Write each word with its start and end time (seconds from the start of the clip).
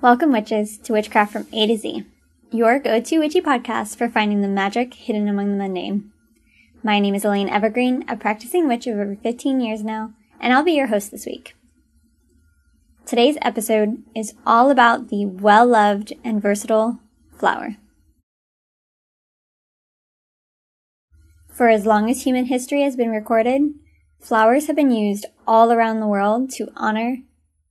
Welcome, 0.00 0.30
witches, 0.30 0.78
to 0.84 0.92
Witchcraft 0.92 1.32
from 1.32 1.48
A 1.52 1.66
to 1.66 1.76
Z, 1.76 2.04
your 2.52 2.78
go 2.78 3.00
to 3.00 3.18
witchy 3.18 3.40
podcast 3.40 3.96
for 3.96 4.08
finding 4.08 4.42
the 4.42 4.46
magic 4.46 4.94
hidden 4.94 5.26
among 5.26 5.50
the 5.50 5.56
mundane. 5.56 6.12
My 6.84 7.00
name 7.00 7.16
is 7.16 7.24
Elaine 7.24 7.48
Evergreen, 7.48 8.04
a 8.08 8.16
practicing 8.16 8.68
witch 8.68 8.86
of 8.86 8.94
over 8.94 9.16
15 9.16 9.60
years 9.60 9.82
now, 9.82 10.12
and 10.38 10.52
I'll 10.52 10.62
be 10.62 10.70
your 10.70 10.86
host 10.86 11.10
this 11.10 11.26
week. 11.26 11.56
Today's 13.06 13.38
episode 13.42 14.04
is 14.14 14.34
all 14.46 14.70
about 14.70 15.08
the 15.08 15.26
well 15.26 15.66
loved 15.66 16.12
and 16.22 16.40
versatile 16.40 17.00
flower. 17.36 17.76
For 21.48 21.68
as 21.68 21.86
long 21.86 22.08
as 22.08 22.22
human 22.22 22.44
history 22.44 22.82
has 22.82 22.94
been 22.94 23.10
recorded, 23.10 23.62
flowers 24.20 24.68
have 24.68 24.76
been 24.76 24.92
used 24.92 25.26
all 25.44 25.72
around 25.72 25.98
the 25.98 26.06
world 26.06 26.50
to 26.50 26.70
honor, 26.76 27.16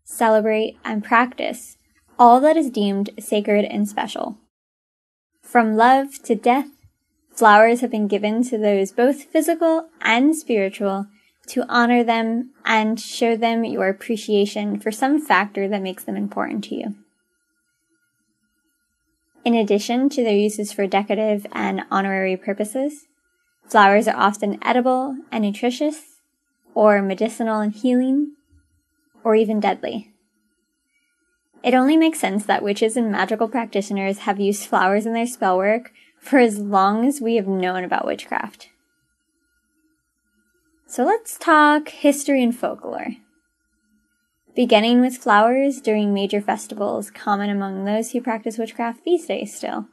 celebrate, 0.03 0.75
and 0.84 1.05
practice 1.05 1.77
all 2.20 2.39
that 2.41 2.57
is 2.57 2.70
deemed 2.70 3.09
sacred 3.20 3.66
and 3.66 3.88
special. 3.88 4.38
From 5.41 5.76
love 5.76 6.21
to 6.23 6.35
death, 6.35 6.67
flowers 7.31 7.81
have 7.81 7.91
been 7.91 8.07
given 8.07 8.43
to 8.43 8.57
those 8.57 8.91
both 8.91 9.23
physical 9.23 9.90
and 10.02 10.35
spiritual 10.35 11.07
to 11.48 11.66
honor 11.70 12.03
them 12.03 12.52
and 12.66 12.99
show 12.99 13.38
them 13.38 13.63
your 13.63 13.88
appreciation 13.88 14.80
for 14.80 14.91
some 14.91 15.20
factor 15.20 15.67
that 15.67 15.81
makes 15.81 16.03
them 16.03 16.17
important 16.17 16.63
to 16.66 16.76
you. 16.76 16.95
In 19.45 19.54
addition 19.54 20.09
to 20.09 20.23
their 20.23 20.35
uses 20.35 20.73
for 20.73 20.88
decorative 20.88 21.48
and 21.54 21.84
honorary 21.90 22.35
purposes, 22.35 23.05
flowers 23.65 24.07
are 24.07 24.18
often 24.18 24.59
edible 24.62 25.15
and 25.31 25.45
nutritious, 25.45 26.18
or 26.73 27.02
medicinal 27.02 27.62
and 27.62 27.73
healing, 27.73 28.34
or 29.23 29.35
even 29.35 29.62
deadly. 29.62 30.13
It 31.68 31.73
only 31.73 31.98
makes 31.98 32.21
sense 32.21 32.46
that 32.46 32.63
witches 32.63 32.96
and 32.96 33.12
magical 33.12 33.49
practitioners 33.49 34.20
have 34.20 34.40
used 34.40 34.65
flowers 34.65 35.05
in 35.05 35.12
their 35.12 35.27
spell 35.27 35.57
work 35.57 35.91
for 36.18 36.40
as 36.40 36.60
long 36.60 37.05
as 37.05 37.20
we 37.20 37.35
have 37.35 37.46
known 37.46 37.84
about 37.84 38.05
witchcraft. 38.05 38.70
So 40.85 41.04
let's 41.04 41.38
talk 41.38 41.90
history 41.90 42.41
and 42.41 42.57
folklore. 42.57 43.18
Beginning 44.55 45.01
with 45.01 45.18
flowers 45.18 45.82
during 45.82 46.13
major 46.13 46.40
festivals 46.40 47.12
common 47.12 47.49
among 47.49 47.84
those 47.84 48.12
who 48.12 48.21
practice 48.21 48.57
witchcraft 48.57 49.04
these 49.04 49.26
days 49.26 49.54
still. 49.54 49.88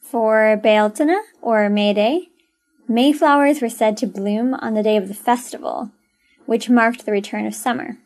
For 0.00 0.58
Bealtaine, 0.60 1.22
or 1.40 1.70
May 1.70 1.94
Day, 1.94 2.26
Mayflowers 2.88 3.62
were 3.62 3.68
said 3.68 3.96
to 3.98 4.08
bloom 4.08 4.54
on 4.54 4.74
the 4.74 4.82
day 4.82 4.96
of 4.96 5.06
the 5.06 5.14
festival, 5.14 5.92
which 6.46 6.68
marked 6.68 7.06
the 7.06 7.12
return 7.12 7.46
of 7.46 7.54
summer. 7.54 7.98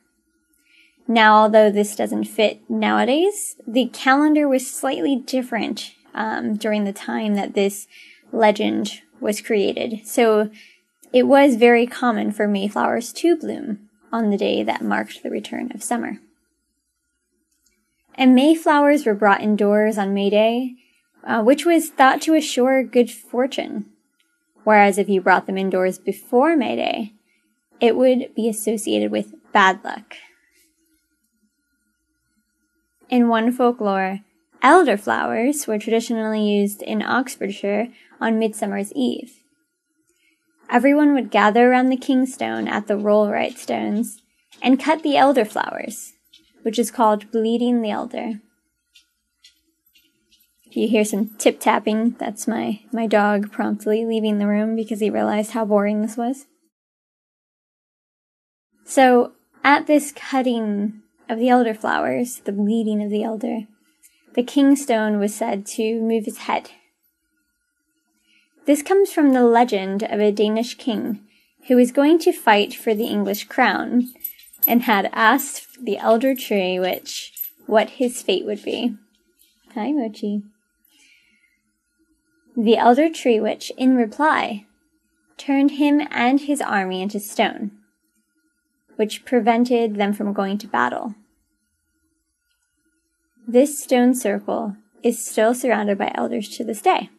Now, 1.09 1.43
although 1.43 1.71
this 1.71 1.95
doesn't 1.95 2.25
fit 2.25 2.69
nowadays, 2.69 3.57
the 3.67 3.87
calendar 3.93 4.49
was 4.49 4.69
slightly 4.69 5.17
different 5.17 5.93
um, 6.15 6.57
during 6.57 6.85
the 6.85 6.93
time 6.93 7.35
that 7.35 7.55
this 7.55 7.87
legend 8.33 9.03
was 9.21 9.41
created. 9.41 10.07
So 10.07 10.51
it 11.12 11.25
was 11.25 11.57
very 11.57 11.87
common 11.87 12.33
for 12.33 12.49
Mayflowers 12.49 13.12
to 13.15 13.37
bloom 13.37 13.89
on 14.12 14.31
the 14.31 14.37
day 14.37 14.62
that 14.62 14.83
marked 14.83 15.23
the 15.23 15.31
return 15.31 15.71
of 15.75 15.83
summer. 15.83 16.19
And 18.15 18.34
Mayflowers 18.34 19.07
were 19.07 19.15
brought 19.15 19.43
indoors 19.43 19.99
on 19.99 20.15
May 20.15 20.31
Day, 20.31 20.75
uh, 21.23 21.43
which 21.43 21.65
was 21.65 21.91
thought 21.91 22.21
to 22.23 22.34
assure 22.34 22.83
good 22.83 23.11
fortune. 23.11 23.87
Whereas 24.65 24.99
if 24.99 25.09
you 25.09 25.21
brought 25.21 25.47
them 25.47 25.59
indoors 25.59 25.99
before 25.99 26.57
May 26.57 26.77
Day, 26.77 27.12
it 27.81 27.95
would 27.95 28.34
be 28.34 28.49
associated 28.49 29.11
with 29.11 29.34
bad 29.53 29.84
luck. 29.84 30.17
In 33.09 33.29
one 33.29 33.53
folklore, 33.53 34.21
elderflowers 34.62 35.69
were 35.69 35.78
traditionally 35.78 36.43
used 36.43 36.83
in 36.83 37.03
Oxfordshire 37.03 37.89
on 38.21 38.39
Midsummer's 38.39 38.93
Eve. 38.94 39.43
Everyone 40.69 41.15
would 41.15 41.31
gather 41.31 41.71
around 41.71 41.91
the 41.91 41.97
kingstone 41.97 42.66
at 42.66 42.89
the 42.89 42.95
Rollright 42.95 43.56
stones 43.56 44.21
and 44.61 44.81
cut 44.81 45.05
the 45.05 45.11
elderflowers, 45.11 46.12
which 46.62 46.78
is 46.78 46.91
called 46.91 47.31
bleeding 47.31 47.83
the 47.83 47.91
elder. 47.91 48.41
If 50.65 50.77
you 50.77 50.89
hear 50.89 51.05
some 51.05 51.31
tip 51.39 51.61
tapping, 51.61 52.16
that's 52.19 52.49
my, 52.49 52.81
my 52.93 53.06
dog 53.06 53.53
promptly 53.53 54.05
leaving 54.05 54.39
the 54.39 54.49
room 54.49 54.75
because 54.75 54.99
he 54.99 55.11
realized 55.11 55.53
how 55.53 55.65
boring 55.65 56.03
this 56.03 56.16
was. 56.16 56.47
So, 58.84 59.33
at 59.62 59.87
this 59.87 60.12
cutting 60.12 61.03
of 61.28 61.38
the 61.38 61.48
elder 61.48 61.75
flowers, 61.75 62.41
the 62.44 62.53
bleeding 62.53 63.03
of 63.03 63.10
the 63.10 63.25
elder, 63.25 63.66
the 64.34 64.42
kingstone 64.42 65.19
was 65.19 65.34
said 65.34 65.66
to 65.66 66.00
move 66.00 66.25
his 66.25 66.38
head. 66.38 66.70
This 68.66 68.82
comes 68.82 69.12
from 69.12 69.32
the 69.32 69.44
legend 69.44 70.03
of 70.03 70.20
a 70.20 70.32
Danish 70.32 70.76
king 70.76 71.20
who 71.69 71.76
was 71.76 71.92
going 71.92 72.19
to 72.20 72.32
fight 72.32 72.75
for 72.75 72.94
the 72.94 73.06
English 73.06 73.44
crown 73.44 74.09
and 74.66 74.82
had 74.82 75.10
asked 75.12 75.84
the 75.84 75.98
elder 75.98 76.34
tree 76.34 76.78
witch 76.78 77.32
what 77.66 77.91
his 77.91 78.22
fate 78.22 78.44
would 78.44 78.62
be. 78.62 78.97
Hi, 79.75 79.92
Mochi. 79.92 80.42
The 82.56 82.76
elder 82.76 83.10
tree 83.10 83.38
witch, 83.38 83.70
in 83.76 83.97
reply, 83.97 84.66
turned 85.36 85.72
him 85.72 86.06
and 86.10 86.41
his 86.41 86.60
army 86.60 87.03
into 87.03 87.20
stone 87.20 87.72
which 88.97 89.25
prevented 89.25 89.97
them 89.97 90.12
from 90.12 90.33
going 90.33 90.59
to 90.59 90.67
battle. 90.67 91.15
This 93.47 93.83
stone 93.83 94.15
circle 94.15 94.77
is 95.03 95.25
still 95.25 95.55
surrounded 95.55 95.99
by 95.99 96.11
elders 96.15 96.49
to 96.57 96.65
this 96.65 96.83
day. 96.83 97.11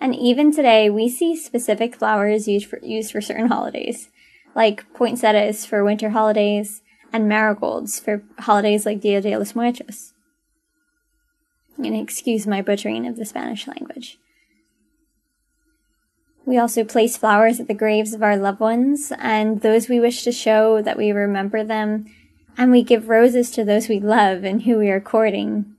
And 0.00 0.16
even 0.16 0.50
today, 0.50 0.88
we 0.88 1.08
see 1.08 1.36
specific 1.36 1.94
flowers 1.94 2.48
used 2.48 2.66
for, 2.66 2.78
used 2.82 3.12
for 3.12 3.20
certain 3.20 3.48
holidays, 3.48 4.08
like 4.56 4.92
poinsettias 4.94 5.66
for 5.66 5.84
winter 5.84 6.10
holidays 6.10 6.82
and 7.12 7.28
marigolds 7.28 8.00
for 8.00 8.22
holidays 8.38 8.86
like 8.86 9.00
Dia 9.00 9.20
de 9.20 9.36
los 9.36 9.54
Muertos. 9.54 10.14
And 11.76 11.94
excuse 11.94 12.46
my 12.46 12.62
butchering 12.62 13.06
of 13.06 13.16
the 13.16 13.24
Spanish 13.24 13.66
language. 13.66 14.18
We 16.50 16.58
also 16.58 16.82
place 16.82 17.16
flowers 17.16 17.60
at 17.60 17.68
the 17.68 17.74
graves 17.74 18.12
of 18.12 18.24
our 18.24 18.36
loved 18.36 18.58
ones 18.58 19.12
and 19.20 19.60
those 19.60 19.88
we 19.88 20.00
wish 20.00 20.24
to 20.24 20.32
show 20.32 20.82
that 20.82 20.98
we 20.98 21.12
remember 21.12 21.62
them, 21.62 22.06
and 22.58 22.72
we 22.72 22.82
give 22.82 23.08
roses 23.08 23.52
to 23.52 23.64
those 23.64 23.88
we 23.88 24.00
love 24.00 24.42
and 24.42 24.62
who 24.62 24.76
we 24.78 24.90
are 24.90 25.00
courting. 25.00 25.76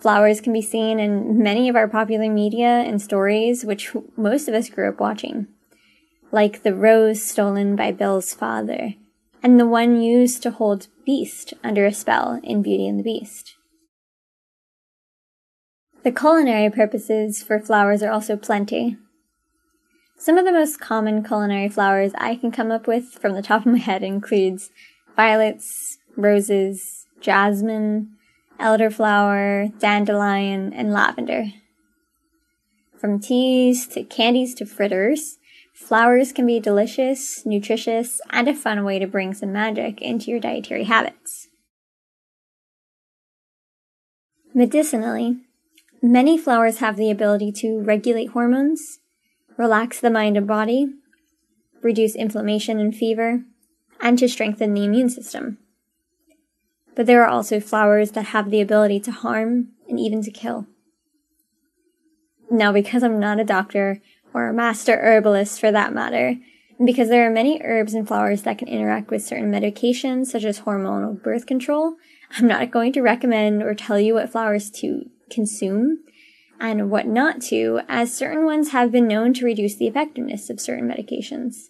Flowers 0.00 0.40
can 0.40 0.54
be 0.54 0.62
seen 0.62 0.98
in 0.98 1.42
many 1.42 1.68
of 1.68 1.76
our 1.76 1.86
popular 1.86 2.30
media 2.30 2.66
and 2.66 3.02
stories, 3.02 3.62
which 3.62 3.94
most 4.16 4.48
of 4.48 4.54
us 4.54 4.70
grew 4.70 4.88
up 4.88 5.00
watching, 5.00 5.48
like 6.32 6.62
the 6.62 6.74
rose 6.74 7.22
stolen 7.22 7.76
by 7.76 7.92
Belle's 7.92 8.32
father, 8.32 8.94
and 9.42 9.60
the 9.60 9.66
one 9.66 10.00
used 10.00 10.42
to 10.44 10.50
hold 10.50 10.88
Beast 11.04 11.52
under 11.62 11.84
a 11.84 11.92
spell 11.92 12.40
in 12.42 12.62
Beauty 12.62 12.88
and 12.88 12.98
the 12.98 13.04
Beast. 13.04 13.57
The 16.04 16.12
culinary 16.12 16.70
purposes 16.70 17.42
for 17.42 17.58
flowers 17.58 18.02
are 18.02 18.10
also 18.10 18.36
plenty. 18.36 18.96
Some 20.16 20.38
of 20.38 20.44
the 20.44 20.52
most 20.52 20.80
common 20.80 21.24
culinary 21.24 21.68
flowers 21.68 22.12
I 22.16 22.36
can 22.36 22.50
come 22.50 22.70
up 22.70 22.86
with 22.86 23.04
from 23.20 23.34
the 23.34 23.42
top 23.42 23.66
of 23.66 23.72
my 23.72 23.78
head 23.78 24.02
includes 24.02 24.70
violets, 25.16 25.98
roses, 26.16 27.06
jasmine, 27.20 28.16
elderflower, 28.60 29.76
dandelion, 29.78 30.72
and 30.72 30.92
lavender. 30.92 31.46
From 32.96 33.20
teas 33.20 33.86
to 33.88 34.02
candies 34.04 34.54
to 34.56 34.66
fritters, 34.66 35.38
flowers 35.72 36.32
can 36.32 36.46
be 36.46 36.58
delicious, 36.58 37.44
nutritious, 37.46 38.20
and 38.30 38.48
a 38.48 38.54
fun 38.54 38.84
way 38.84 38.98
to 38.98 39.06
bring 39.06 39.34
some 39.34 39.52
magic 39.52 40.00
into 40.00 40.30
your 40.30 40.40
dietary 40.40 40.84
habits. 40.84 41.48
Medicinally, 44.52 45.38
Many 46.00 46.38
flowers 46.38 46.78
have 46.78 46.96
the 46.96 47.10
ability 47.10 47.50
to 47.52 47.80
regulate 47.80 48.30
hormones, 48.30 49.00
relax 49.56 49.98
the 49.98 50.10
mind 50.10 50.36
and 50.36 50.46
body, 50.46 50.86
reduce 51.82 52.14
inflammation 52.14 52.78
and 52.78 52.94
fever, 52.94 53.42
and 54.00 54.16
to 54.18 54.28
strengthen 54.28 54.74
the 54.74 54.84
immune 54.84 55.10
system. 55.10 55.58
But 56.94 57.06
there 57.06 57.24
are 57.24 57.28
also 57.28 57.58
flowers 57.58 58.12
that 58.12 58.26
have 58.26 58.50
the 58.50 58.60
ability 58.60 59.00
to 59.00 59.10
harm 59.10 59.70
and 59.88 59.98
even 59.98 60.22
to 60.22 60.30
kill. 60.30 60.66
Now, 62.48 62.72
because 62.72 63.02
I'm 63.02 63.18
not 63.18 63.40
a 63.40 63.44
doctor 63.44 64.00
or 64.32 64.48
a 64.48 64.54
master 64.54 64.96
herbalist 65.00 65.58
for 65.58 65.72
that 65.72 65.92
matter, 65.92 66.36
and 66.78 66.86
because 66.86 67.08
there 67.08 67.26
are 67.26 67.32
many 67.32 67.60
herbs 67.64 67.92
and 67.92 68.06
flowers 68.06 68.42
that 68.42 68.58
can 68.58 68.68
interact 68.68 69.10
with 69.10 69.24
certain 69.24 69.50
medications, 69.50 70.26
such 70.26 70.44
as 70.44 70.60
hormonal 70.60 71.20
birth 71.20 71.44
control, 71.44 71.96
I'm 72.36 72.46
not 72.46 72.70
going 72.70 72.92
to 72.92 73.02
recommend 73.02 73.64
or 73.64 73.74
tell 73.74 73.98
you 73.98 74.14
what 74.14 74.30
flowers 74.30 74.70
to 74.70 75.10
consume 75.30 75.98
and 76.60 76.90
what 76.90 77.06
not 77.06 77.40
to, 77.40 77.80
as 77.88 78.12
certain 78.12 78.44
ones 78.44 78.70
have 78.70 78.90
been 78.90 79.06
known 79.06 79.32
to 79.34 79.44
reduce 79.44 79.76
the 79.76 79.86
effectiveness 79.86 80.50
of 80.50 80.60
certain 80.60 80.88
medications. 80.88 81.68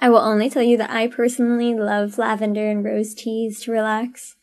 I 0.00 0.08
will 0.08 0.18
only 0.18 0.50
tell 0.50 0.62
you 0.62 0.76
that 0.76 0.90
I 0.90 1.06
personally 1.06 1.74
love 1.74 2.18
lavender 2.18 2.68
and 2.68 2.84
rose 2.84 3.14
teas 3.14 3.60
to 3.62 3.72
relax, 3.72 4.36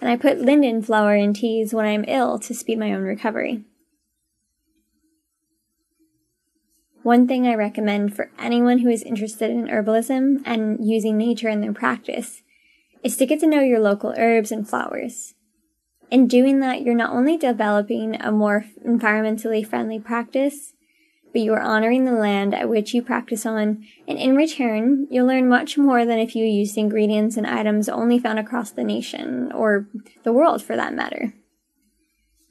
and 0.00 0.10
I 0.10 0.16
put 0.16 0.40
linden 0.40 0.82
flower 0.82 1.14
in 1.16 1.32
teas 1.32 1.72
when 1.74 1.86
I 1.86 1.92
am 1.92 2.04
ill 2.06 2.38
to 2.40 2.54
speed 2.54 2.78
my 2.78 2.92
own 2.92 3.02
recovery. 3.02 3.64
One 7.02 7.26
thing 7.26 7.48
I 7.48 7.54
recommend 7.54 8.14
for 8.14 8.30
anyone 8.38 8.78
who 8.78 8.88
is 8.88 9.02
interested 9.02 9.50
in 9.50 9.66
herbalism 9.66 10.42
and 10.44 10.78
using 10.80 11.16
nature 11.16 11.48
in 11.48 11.60
their 11.60 11.72
practice 11.72 12.42
is 13.02 13.16
to 13.16 13.26
get 13.26 13.40
to 13.40 13.48
know 13.48 13.60
your 13.60 13.80
local 13.80 14.14
herbs 14.16 14.52
and 14.52 14.68
flowers. 14.68 15.34
In 16.12 16.26
doing 16.26 16.60
that, 16.60 16.82
you're 16.82 16.94
not 16.94 17.14
only 17.14 17.38
developing 17.38 18.20
a 18.20 18.30
more 18.30 18.66
environmentally 18.86 19.66
friendly 19.66 19.98
practice, 19.98 20.74
but 21.32 21.40
you 21.40 21.54
are 21.54 21.62
honoring 21.62 22.04
the 22.04 22.12
land 22.12 22.54
at 22.54 22.68
which 22.68 22.92
you 22.92 23.00
practice 23.00 23.46
on, 23.46 23.82
and 24.06 24.18
in 24.18 24.36
return, 24.36 25.06
you'll 25.10 25.26
learn 25.26 25.48
much 25.48 25.78
more 25.78 26.04
than 26.04 26.18
if 26.18 26.36
you 26.36 26.44
used 26.44 26.76
ingredients 26.76 27.38
and 27.38 27.46
items 27.46 27.88
only 27.88 28.18
found 28.18 28.38
across 28.38 28.70
the 28.70 28.84
nation, 28.84 29.50
or 29.52 29.86
the 30.22 30.34
world 30.34 30.62
for 30.62 30.76
that 30.76 30.92
matter. 30.92 31.32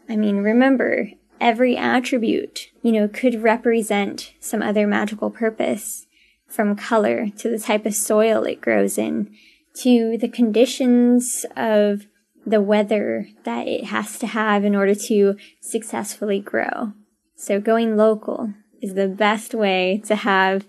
I 0.09 0.15
mean, 0.15 0.37
remember, 0.37 1.11
every 1.39 1.77
attribute, 1.77 2.71
you 2.81 2.91
know, 2.91 3.07
could 3.07 3.43
represent 3.43 4.33
some 4.39 4.63
other 4.63 4.87
magical 4.87 5.29
purpose, 5.29 6.07
from 6.47 6.75
color 6.75 7.29
to 7.37 7.47
the 7.47 7.59
type 7.59 7.85
of 7.85 7.93
soil 7.93 8.43
it 8.43 8.59
grows 8.59 8.97
in, 8.97 9.31
to 9.75 10.17
the 10.17 10.27
conditions 10.27 11.45
of 11.55 12.07
the 12.45 12.61
weather 12.61 13.27
that 13.43 13.67
it 13.67 13.85
has 13.85 14.17
to 14.19 14.27
have 14.27 14.63
in 14.63 14.75
order 14.75 14.95
to 14.95 15.35
successfully 15.61 16.39
grow. 16.39 16.93
So 17.35 17.59
going 17.59 17.97
local 17.97 18.53
is 18.81 18.95
the 18.95 19.07
best 19.07 19.53
way 19.53 20.01
to 20.05 20.15
have 20.15 20.65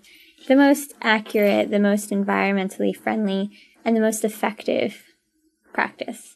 the 0.47 0.55
most 0.55 0.93
accurate, 1.01 1.71
the 1.71 1.79
most 1.79 2.09
environmentally 2.09 2.95
friendly, 2.95 3.51
and 3.85 3.95
the 3.95 4.01
most 4.01 4.23
effective 4.23 5.03
practice. 5.71 6.35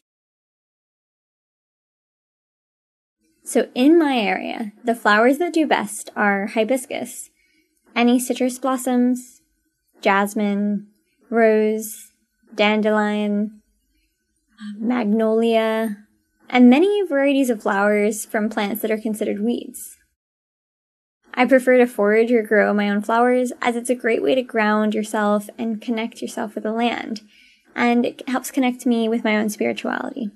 So 3.44 3.68
in 3.74 3.98
my 3.98 4.18
area, 4.18 4.72
the 4.84 4.94
flowers 4.94 5.38
that 5.38 5.54
do 5.54 5.66
best 5.66 6.10
are 6.14 6.48
hibiscus, 6.48 7.30
any 7.96 8.18
citrus 8.18 8.58
blossoms, 8.58 9.40
jasmine, 10.02 10.88
rose, 11.30 12.12
dandelion, 12.54 13.57
magnolia, 14.76 15.96
and 16.48 16.70
many 16.70 17.06
varieties 17.06 17.50
of 17.50 17.62
flowers 17.62 18.24
from 18.24 18.48
plants 18.48 18.82
that 18.82 18.90
are 18.90 18.98
considered 18.98 19.40
weeds. 19.40 19.96
I 21.34 21.44
prefer 21.44 21.78
to 21.78 21.86
forage 21.86 22.32
or 22.32 22.42
grow 22.42 22.74
my 22.74 22.90
own 22.90 23.02
flowers 23.02 23.52
as 23.62 23.76
it's 23.76 23.90
a 23.90 23.94
great 23.94 24.22
way 24.22 24.34
to 24.34 24.42
ground 24.42 24.94
yourself 24.94 25.48
and 25.56 25.80
connect 25.80 26.20
yourself 26.20 26.54
with 26.54 26.64
the 26.64 26.72
land, 26.72 27.20
and 27.76 28.04
it 28.04 28.28
helps 28.28 28.50
connect 28.50 28.86
me 28.86 29.08
with 29.08 29.24
my 29.24 29.36
own 29.36 29.48
spirituality. 29.50 30.30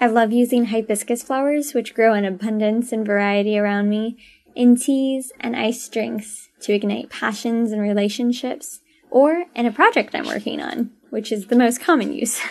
I 0.00 0.06
love 0.06 0.32
using 0.32 0.66
hibiscus 0.66 1.22
flowers, 1.22 1.74
which 1.74 1.94
grow 1.94 2.14
in 2.14 2.24
abundance 2.24 2.90
and 2.90 3.06
variety 3.06 3.58
around 3.58 3.90
me, 3.90 4.16
in 4.54 4.74
teas 4.74 5.30
and 5.38 5.54
iced 5.54 5.92
drinks 5.92 6.48
to 6.62 6.72
ignite 6.72 7.10
passions 7.10 7.70
and 7.70 7.82
relationships, 7.82 8.80
or 9.10 9.44
in 9.54 9.66
a 9.66 9.72
project 9.72 10.14
I'm 10.14 10.26
working 10.26 10.60
on, 10.60 10.90
which 11.10 11.30
is 11.30 11.46
the 11.46 11.56
most 11.56 11.80
common 11.80 12.12
use. 12.12 12.40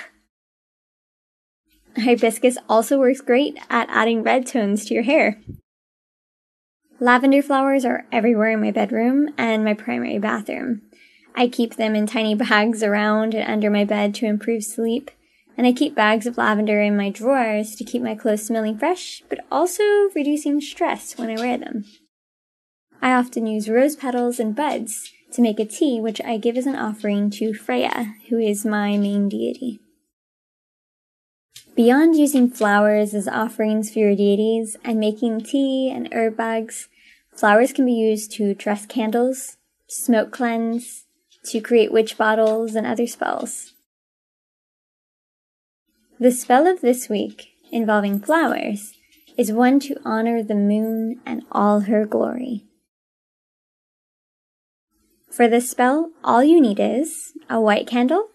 Hibiscus 1.98 2.58
also 2.68 3.00
works 3.00 3.22
great 3.22 3.58
at 3.70 3.90
adding 3.90 4.24
red 4.24 4.46
tones 4.46 4.86
to 4.86 4.94
your 4.94 5.04
hair. 5.04 5.40
Lavender 7.00 7.42
flowers 7.42 7.86
are 7.86 8.06
everywhere 8.12 8.52
in 8.52 8.62
my 8.62 8.72
bedroom 8.72 9.30
and 9.38 9.64
my 9.64 9.74
primary 9.74 10.20
bathroom. 10.20 10.82
I 11.36 11.48
keep 11.48 11.76
them 11.76 11.96
in 11.96 12.08
tiny 12.08 12.36
bags 12.36 12.84
around 12.84 13.34
and 13.34 13.50
under 13.50 13.70
my 13.70 13.86
bed 13.86 14.14
to 14.16 14.26
improve 14.26 14.64
sleep, 14.64 15.10
and 15.58 15.66
I 15.66 15.72
keep 15.72 15.96
bags 15.96 16.26
of 16.26 16.38
lavender 16.38 16.82
in 16.82 16.98
my 16.98 17.10
drawers 17.10 17.76
to 17.76 17.84
keep 17.84 18.02
my 18.02 18.16
clothes 18.16 18.46
smelling 18.46 18.78
fresh, 18.78 19.24
but 19.30 19.40
also 19.52 19.84
reducing 20.16 20.60
stress 20.62 21.18
when 21.18 21.30
I 21.30 21.36
wear 21.36 21.58
them. 21.58 21.86
I 23.02 23.14
often 23.14 23.48
use 23.48 23.70
rose 23.70 23.96
petals 23.96 24.40
and 24.40 24.56
buds 24.56 25.12
to 25.34 25.42
make 25.42 25.60
a 25.60 25.66
tea 25.66 26.00
which 26.00 26.22
I 26.22 26.38
give 26.38 26.58
as 26.58 26.66
an 26.66 26.76
offering 26.76 27.30
to 27.32 27.54
Freya, 27.54 28.16
who 28.30 28.38
is 28.38 28.66
my 28.66 28.98
main 28.98 29.30
deity. 29.30 29.80
Beyond 31.76 32.16
using 32.16 32.50
flowers 32.50 33.14
as 33.14 33.28
offerings 33.28 33.94
for 33.94 34.00
your 34.00 34.16
deities 34.16 34.76
and 34.84 35.00
making 35.00 35.42
tea 35.42 35.90
and 35.90 36.14
herb 36.14 36.36
bags, 36.36 36.90
flowers 37.34 37.72
can 37.72 37.86
be 37.86 37.94
used 37.94 38.32
to 38.34 38.54
dress 38.54 38.86
candles, 38.86 39.58
smoke 39.88 40.32
cleanse, 40.32 41.06
to 41.46 41.62
create 41.62 41.92
witch 41.92 42.18
bottles 42.18 42.76
and 42.76 42.86
other 42.86 43.08
spells. 43.08 43.74
The 46.20 46.32
spell 46.32 46.68
of 46.68 46.82
this 46.82 47.08
week, 47.08 47.54
involving 47.72 48.20
flowers, 48.20 48.94
is 49.38 49.54
one 49.54 49.80
to 49.80 49.96
honor 50.04 50.44
the 50.44 50.56
moon 50.56 51.22
and 51.26 51.44
all 51.50 51.82
her 51.82 52.06
glory. 52.06 52.66
For 55.40 55.48
this 55.48 55.72
spell, 55.72 56.12
all 56.22 56.44
you 56.44 56.60
need 56.60 56.82
is 56.82 57.32
a 57.50 57.62
white 57.62 57.88
candle 57.88 58.28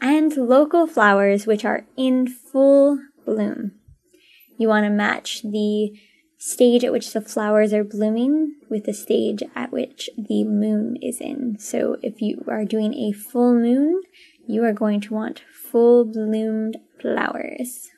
and 0.00 0.36
local 0.36 0.86
flowers 0.86 1.44
which 1.44 1.64
are 1.64 1.86
in 1.96 2.28
full 2.28 3.00
bloom. 3.24 3.72
You 4.56 4.68
want 4.68 4.84
to 4.84 4.90
match 4.90 5.42
the 5.42 5.90
stage 6.38 6.84
at 6.84 6.92
which 6.92 7.12
the 7.12 7.20
flowers 7.20 7.72
are 7.72 7.82
blooming 7.82 8.54
with 8.70 8.84
the 8.84 8.94
stage 8.94 9.42
at 9.56 9.72
which 9.72 10.08
the 10.16 10.44
moon 10.44 10.96
is 11.02 11.20
in. 11.20 11.58
So 11.58 11.96
if 12.00 12.22
you 12.22 12.44
are 12.46 12.64
doing 12.64 12.94
a 12.94 13.10
full 13.10 13.52
moon, 13.52 14.02
you 14.46 14.62
are 14.62 14.72
going 14.72 15.00
to 15.00 15.14
want 15.14 15.42
full 15.52 16.04
bloomed 16.04 16.76
flowers. 17.02 17.88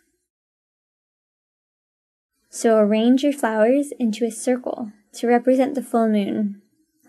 So 2.49 2.79
arrange 2.79 3.25
your 3.25 3.35
flowers 3.35 3.93
into 3.99 4.25
a 4.25 4.31
circle 4.31 4.91
to 5.17 5.27
represent 5.27 5.75
the 5.75 5.83
full 5.83 6.09
moon 6.09 6.62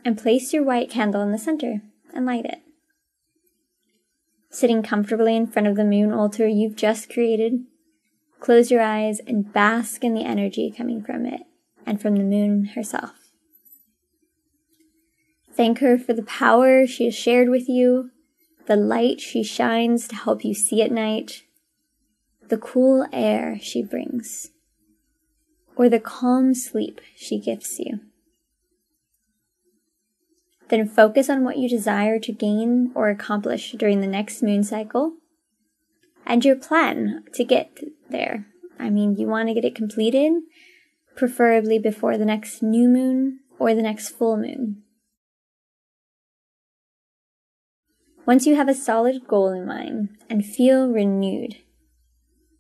and 0.04 0.18
place 0.18 0.54
your 0.54 0.64
white 0.64 0.90
candle 0.90 1.22
in 1.22 1.32
the 1.32 1.38
center 1.38 1.82
and 2.14 2.26
light 2.26 2.46
it. 2.46 2.60
Sitting 4.50 4.82
comfortably 4.82 5.36
in 5.36 5.48
front 5.48 5.68
of 5.68 5.76
the 5.76 5.84
moon 5.84 6.12
altar 6.12 6.48
you've 6.48 6.76
just 6.76 7.12
created, 7.12 7.66
close 8.40 8.72
your 8.72 8.82
eyes 8.82 9.20
and 9.28 9.54
bask 9.54 10.04
in 10.04 10.14
the 10.14 10.24
energy 10.24 10.74
coming 10.76 11.04
from 11.04 11.26
it 11.26 11.42
and 11.86 12.02
from 12.02 12.16
the 12.16 12.24
moon 12.24 12.66
herself. 12.76 13.32
Thank 15.54 15.80
her 15.80 15.98
for 15.98 16.14
the 16.14 16.24
power 16.24 16.88
she 16.88 17.06
has 17.06 17.16
shared 17.16 17.50
with 17.50 17.68
you, 17.68 18.12
the 18.66 18.76
light 18.76 19.20
she 19.20 19.44
shines 19.44 20.08
to 20.08 20.16
help 20.16 20.46
you 20.46 20.54
see 20.54 20.82
at 20.82 20.92
night, 20.92 21.44
the 22.48 22.58
cool 22.58 23.06
air 23.12 23.58
she 23.62 23.84
brings, 23.84 24.52
or 25.76 25.90
the 25.90 26.00
calm 26.00 26.54
sleep 26.54 27.02
she 27.16 27.40
gifts 27.40 27.78
you. 27.80 28.00
Then 30.70 30.88
focus 30.88 31.30
on 31.30 31.44
what 31.44 31.58
you 31.58 31.68
desire 31.68 32.20
to 32.20 32.32
gain 32.32 32.92
or 32.94 33.10
accomplish 33.10 33.72
during 33.74 34.02
the 34.02 34.08
next 34.08 34.44
moon 34.44 34.64
cycle 34.64 35.14
and 36.26 36.46
your 36.46 36.56
plan 36.56 37.24
to 37.34 37.44
get 37.44 37.80
there. 38.10 38.46
I 38.78 38.90
mean, 38.90 39.16
you 39.18 39.28
want 39.28 39.50
to 39.50 39.54
get 39.54 39.66
it 39.66 39.76
completed, 39.76 40.32
preferably 41.16 41.80
before 41.80 42.18
the 42.18 42.26
next 42.26 42.62
new 42.62 42.88
moon 42.88 43.40
or 43.58 43.74
the 43.74 43.82
next 43.82 44.10
full 44.10 44.38
moon. 44.38 44.84
Once 48.26 48.46
you 48.46 48.56
have 48.56 48.70
a 48.70 48.76
solid 48.76 49.28
goal 49.28 49.50
in 49.50 49.66
mind 49.66 50.10
and 50.30 50.46
feel 50.46 50.88
renewed, 50.88 51.58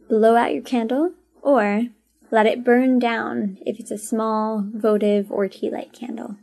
blow 0.09 0.35
out 0.35 0.51
your 0.51 0.63
candle, 0.63 1.13
or 1.43 1.83
let 2.31 2.47
it 2.47 2.63
burn 2.63 2.97
down 2.97 3.59
if 3.67 3.79
it's 3.79 3.91
a 3.91 3.97
small, 3.97 4.65
votive, 4.73 5.31
or 5.31 5.47
tea 5.47 5.69
light 5.69 5.93
candle. 5.93 6.37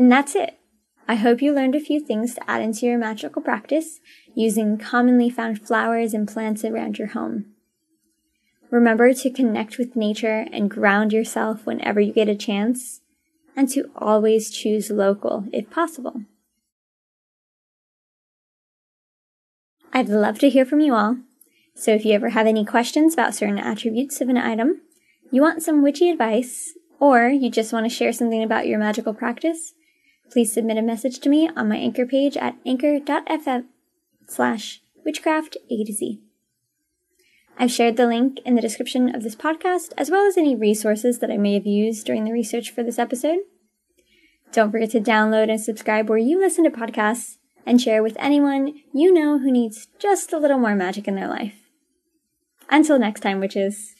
And 0.00 0.10
that's 0.10 0.34
it. 0.34 0.58
I 1.06 1.16
hope 1.16 1.42
you 1.42 1.52
learned 1.52 1.74
a 1.74 1.78
few 1.78 2.00
things 2.00 2.34
to 2.34 2.50
add 2.50 2.62
into 2.62 2.86
your 2.86 2.96
magical 2.96 3.42
practice 3.42 4.00
using 4.34 4.78
commonly 4.78 5.28
found 5.28 5.60
flowers 5.60 6.14
and 6.14 6.26
plants 6.26 6.64
around 6.64 6.98
your 6.98 7.08
home. 7.08 7.52
Remember 8.70 9.12
to 9.12 9.28
connect 9.28 9.76
with 9.76 9.96
nature 9.96 10.46
and 10.54 10.70
ground 10.70 11.12
yourself 11.12 11.66
whenever 11.66 12.00
you 12.00 12.14
get 12.14 12.30
a 12.30 12.34
chance, 12.34 13.02
and 13.54 13.68
to 13.72 13.90
always 13.94 14.50
choose 14.50 14.90
local 14.90 15.44
if 15.52 15.68
possible. 15.68 16.22
I'd 19.92 20.08
love 20.08 20.38
to 20.38 20.48
hear 20.48 20.64
from 20.64 20.80
you 20.80 20.94
all. 20.94 21.18
So 21.74 21.92
if 21.92 22.06
you 22.06 22.14
ever 22.14 22.30
have 22.30 22.46
any 22.46 22.64
questions 22.64 23.12
about 23.12 23.34
certain 23.34 23.58
attributes 23.58 24.22
of 24.22 24.30
an 24.30 24.38
item, 24.38 24.80
you 25.30 25.42
want 25.42 25.62
some 25.62 25.82
witchy 25.82 26.08
advice, 26.08 26.72
or 26.98 27.28
you 27.28 27.50
just 27.50 27.70
want 27.74 27.84
to 27.84 27.94
share 27.94 28.14
something 28.14 28.42
about 28.42 28.66
your 28.66 28.78
magical 28.78 29.12
practice, 29.12 29.74
please 30.30 30.52
submit 30.52 30.78
a 30.78 30.82
message 30.82 31.18
to 31.20 31.28
me 31.28 31.48
on 31.56 31.68
my 31.68 31.76
anchor 31.76 32.06
page 32.06 32.36
at 32.36 32.56
anchor.fm 32.64 33.64
slash 34.26 34.80
witchcraft 35.04 35.56
A 35.70 35.84
to 35.84 35.92
Z. 35.92 36.20
I've 37.58 37.70
shared 37.70 37.96
the 37.96 38.06
link 38.06 38.38
in 38.46 38.54
the 38.54 38.62
description 38.62 39.14
of 39.14 39.22
this 39.22 39.36
podcast, 39.36 39.92
as 39.98 40.10
well 40.10 40.26
as 40.26 40.38
any 40.38 40.56
resources 40.56 41.18
that 41.18 41.30
I 41.30 41.36
may 41.36 41.54
have 41.54 41.66
used 41.66 42.06
during 42.06 42.24
the 42.24 42.32
research 42.32 42.70
for 42.70 42.82
this 42.82 42.98
episode. 42.98 43.40
Don't 44.52 44.70
forget 44.70 44.90
to 44.90 45.00
download 45.00 45.50
and 45.50 45.60
subscribe 45.60 46.08
where 46.08 46.18
you 46.18 46.38
listen 46.38 46.64
to 46.64 46.70
podcasts 46.70 47.36
and 47.66 47.80
share 47.80 48.02
with 48.02 48.16
anyone 48.18 48.74
you 48.94 49.12
know 49.12 49.38
who 49.38 49.52
needs 49.52 49.88
just 49.98 50.32
a 50.32 50.38
little 50.38 50.58
more 50.58 50.74
magic 50.74 51.06
in 51.06 51.16
their 51.16 51.28
life. 51.28 51.54
Until 52.70 52.98
next 52.98 53.20
time, 53.20 53.40
witches. 53.40 53.94